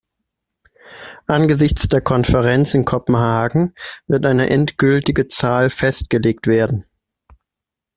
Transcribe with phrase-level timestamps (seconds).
[1.27, 3.75] Angesichts der Konferenz in Kopenhagen
[4.07, 6.87] wird eine endgültige Zahl festgelegt werden.